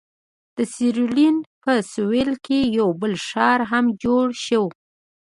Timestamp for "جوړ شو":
4.03-4.63